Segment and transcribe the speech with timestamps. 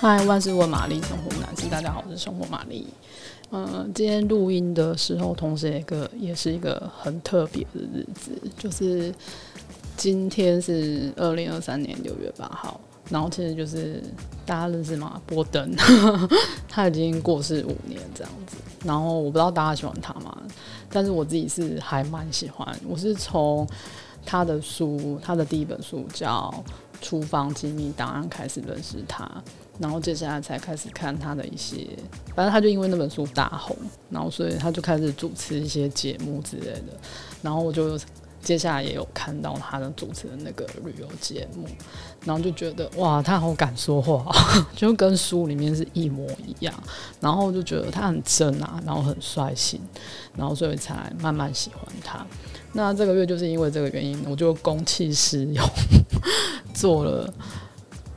[0.00, 2.86] 嗨，万事问玛丽，生活男士，大家好，我是生活玛丽。
[3.50, 9.14] 嗯、今天录音的时候，同时一个也是一个很特别的日子，就是
[9.98, 12.80] 今天是二零二三年六月八号。
[13.10, 14.02] 然后其实就是
[14.46, 15.20] 大家认识吗？
[15.26, 15.70] 波登，
[16.66, 18.56] 他已经过世五年这样子。
[18.82, 20.34] 然后我不知道大家喜欢他吗？
[20.88, 22.66] 但是我自己是还蛮喜欢。
[22.88, 23.68] 我是从
[24.24, 26.50] 他的书，他的第一本书叫
[27.00, 29.30] 《厨房机密档案》开始认识他，
[29.78, 31.86] 然后接下来才开始看他的一些。
[32.34, 33.76] 反正他就因为那本书大红，
[34.08, 36.96] 然后所以他就开始主持一些节目之类的。
[37.42, 37.98] 然后我就。
[38.42, 41.66] 接下来也有看到他的主持的那个旅游节目，
[42.24, 44.34] 然后就觉得哇，他好敢说话，
[44.74, 46.72] 就跟书里面是一模一样。
[47.20, 49.78] 然后就觉得他很真啊，然后很率性，
[50.34, 52.26] 然后所以才慢慢喜欢他。
[52.72, 55.62] 那这个月就是因为这个原因，我就公器私用
[56.80, 57.32] 做了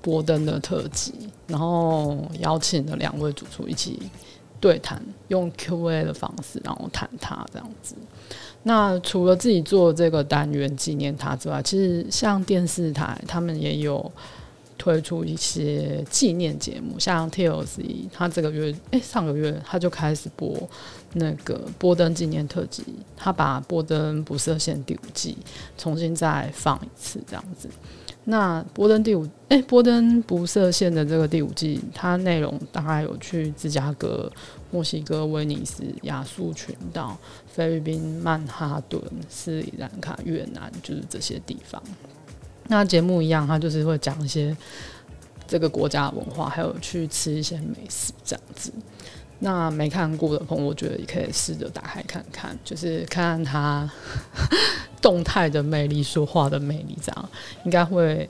[0.00, 1.12] 波登的特辑，
[1.48, 4.00] 然后邀请了两位主厨一起
[4.60, 7.96] 对谈，用 Q&A 的方式，然后谈他这样子。
[8.62, 14.10] 那除了自己做这个单元纪念他之外，其实像电视台他们也有
[14.78, 20.56] 推出一些纪念节目，像 TLC，他这个月诶、上个月他就开始播
[21.12, 22.84] 那个波登纪念特辑，
[23.16, 25.36] 他把波登不设限第五季
[25.76, 27.68] 重新再放一次这样子。
[28.24, 34.30] 那波登第五诶、波登不设限的这个第五季，它内容大概有去芝加哥。
[34.70, 41.80] 墨西哥、威尼斯、亚速群岛、菲律宾、曼哈顿、斯里兰卡、越南，就是这些地方。
[42.66, 44.56] 那节目一样，它就是会讲一些
[45.46, 48.72] 这个国家的文化，还有去吃一些美食这样子。
[49.38, 53.90] 那没看过的朋友，我觉得也可以试着打开看看，就是看看它
[55.04, 57.28] 动态的魅力、说话的魅力，这样
[57.64, 58.28] 应该会。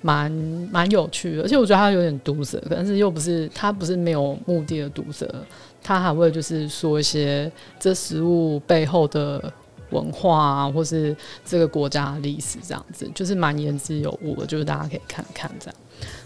[0.00, 0.30] 蛮
[0.70, 5.28] 蛮有趣的，而且我觉得他有点毒舌，但是又不是他不是没有目的的毒舌，
[5.82, 7.50] 他还会就是说一些
[7.80, 9.52] 这食物背后的
[9.90, 15.74] 文化啊，或是这个国家历史这样子，就是蛮言之有物的，就是大家可以看看这样。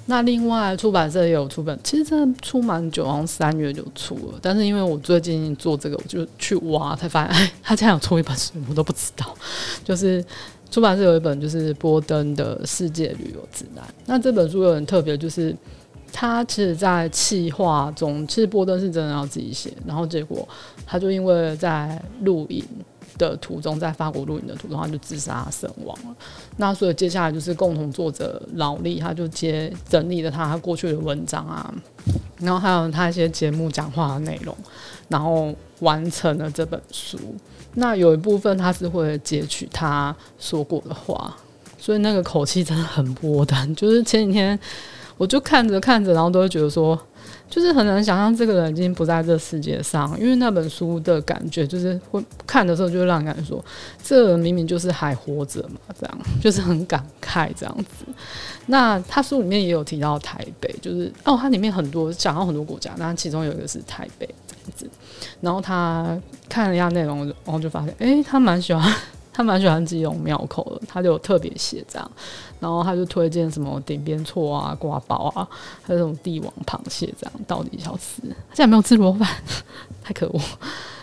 [0.06, 9.34] 那另外出版社也有出本，其实真的出蛮久，好像三月就出了，但是因为我最近做这个，我就去挖才发现，哎，他竟然有出一本书，我都不知道，
[9.84, 10.24] 就是。
[10.70, 13.84] 出版社有一本就是波登的世界旅游指南。
[14.06, 15.54] 那这本书有点特别，就是
[16.10, 20.48] 他其实，在企划中，其实波登是真的要自己写，然后结果
[20.86, 22.64] 他就因为在录影
[23.18, 26.16] 的途中，在法国录影的途中，他就自杀身亡了。
[26.56, 31.72] 那所以接下来就是共同作者劳力，他就接整理了他过去的文章啊，
[32.38, 34.56] 然后还有他一些节目讲话的内容，
[35.08, 37.18] 然后完成了这本书。
[37.74, 41.34] 那有一部分他是会截取他说过的话，
[41.78, 43.74] 所以那个口气真的很波澜。
[43.74, 44.58] 就是前几天
[45.16, 46.98] 我就看着看着，然后都会觉得说，
[47.52, 53.62] 就是很难想象这个人已经不在这世界上，因为那本书的感觉就是会看的时候就让人感觉说，
[54.02, 58.06] 这明明就是还活着嘛，这样就是很感慨这样子。
[58.68, 64.88] 那他书里面也有提到台北，就是哦，他里面很多讲到很多国家，那其中有一个是台北这样子。
[65.42, 68.82] 然后他看了一下内容，然后就发现，哎、他蛮喜欢，
[69.32, 72.10] 他蛮喜欢自己这种庙口的，他就有特别写这样。
[72.60, 75.48] 然后他就推荐什么顶边错啊、瓜包啊，
[75.82, 78.22] 还有这种帝王螃蟹这样，到底想吃？
[78.22, 79.26] 他竟然没有吃螺粉，
[80.02, 80.40] 太可恶。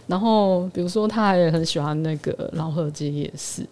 [0.10, 3.66] 然后比如说，他也很喜欢那个饶河街夜市。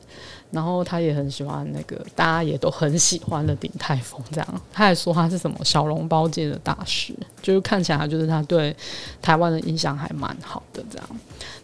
[0.49, 8.73] 然后他也很喜欢那个大家也都很喜欢的鼎泰丰，这样他还说他是什么小笼包界的大师，就是看起来就是他对
[9.21, 11.09] 台湾的印象还蛮好的这样。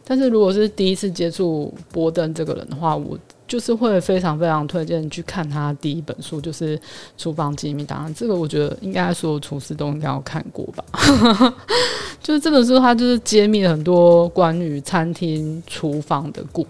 [0.03, 3.17] 但是如果是第一次接触波登这个人的话，我
[3.53, 6.75] 就是会非常非常推荐去看他第一本书，就是
[7.15, 8.11] 《厨房机密档案》。
[8.17, 11.53] 这个我觉得应该所有厨师都应该要看过吧。
[12.19, 16.65] 就是这本书，他就是揭秘了很多关于餐厅厨房的故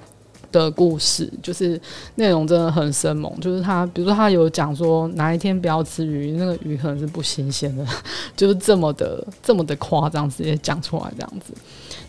[0.51, 1.79] 的故事，就是
[2.15, 3.33] 内容真的很生猛。
[3.39, 7.87] 就是他，比如说他有讲说哪一天不要吃鱼，那个鱼可能是不新鲜的，
[8.35, 11.53] 就是这么的这么的夸张，直接讲出来这样子。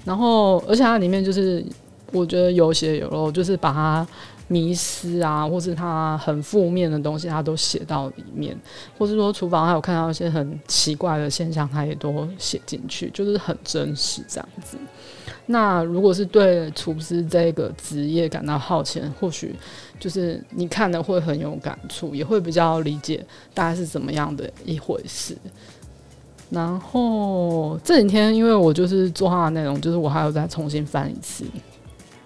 [0.05, 1.65] 然后，而且它里面就是
[2.11, 4.05] 我觉得有血有肉，就是把它
[4.49, 8.57] 迷失啊，或是他很负面的东西，他都写到里面，
[8.99, 14.77] 或是说厨房还有看到一些很奇怪的现象，他也都写进去，就是很真实这样子。
[15.47, 19.55] 那如果是对厨师这个职业感到好奇，或许
[20.01, 25.37] 就是你看的会很有感触，也会比较理解大概是怎么样的一回事。
[26.51, 31.45] 然后这几天，因为我就是做他的内容，就是我还有再重新翻一次，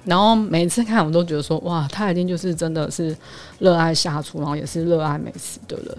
[0.04, 3.14] 然后每次看我都觉得说，哇，他一定就是真的是
[3.58, 5.98] 热爱下厨，然后也是热爱美食的人。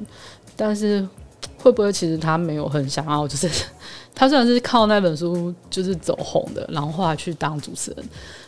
[0.55, 1.07] 但是
[1.57, 3.49] 会不会其实他没有很想要，就是
[4.15, 8.05] 他虽然是靠那本书就是走红的，然后后来去当主持人，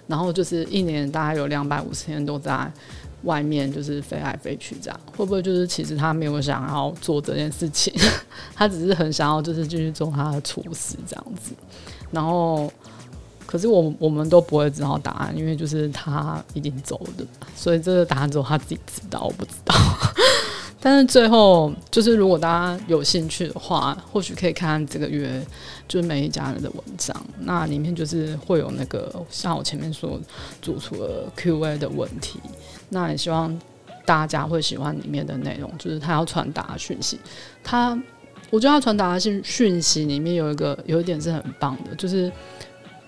[0.08, 2.72] 然后就是一年大概有两百五十天都在
[3.24, 7.94] 外面就是飞来飞去这样，会不会就是其实他没有想要做这件事情，
[8.56, 11.54] 他只是很想要就是继续做他的厨师这样子，
[12.10, 12.72] 然后。
[13.52, 19.76] 可是我我们都不会知道答案，因为就是他已经走了，所以这个答案只有他自己知道，我不知道。
[20.80, 25.46] 但是最后就是，如果大家有兴趣的话，或许可以看看这个月
[25.86, 30.18] 就是每一家人的文章，那里面就是会有那个像我前面说
[30.62, 32.40] 主厨的 Q&A 的问题，
[32.88, 33.60] 那也希望
[34.06, 37.20] 大家会喜欢里面的内容，就是他要传达讯息。
[37.62, 38.02] 他
[38.50, 42.32] 我觉得他传达的讯讯息里面有一个有一点是很棒的，就是。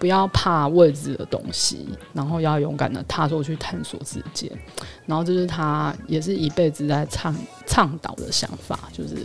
[0.03, 4.51] 不要怕未知的东西，然后要勇敢的踏出去探索世界，
[5.05, 7.33] 然后这是他也是一辈子在倡
[7.65, 9.15] 倡导的想法，就是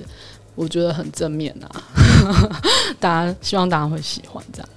[0.54, 1.82] 我觉得很正面啊，
[3.00, 4.68] 大家希望大家会喜欢这样。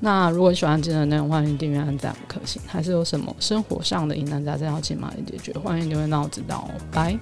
[0.00, 2.60] 那如果喜欢今天的内容，欢迎订阅、按赞、五颗星。
[2.66, 6.74] 还是有什么生活上的疑难杂症要请玛丽解决，欢迎留言让我知道哦。
[6.90, 7.16] 拜。